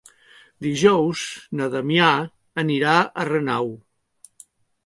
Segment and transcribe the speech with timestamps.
[0.67, 1.25] Dijous
[1.59, 2.09] na Damià
[2.65, 3.71] anirà a Renau.